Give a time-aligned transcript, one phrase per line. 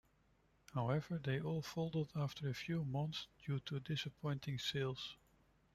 [0.73, 5.15] However they all folded after a few months due to disappointing sales.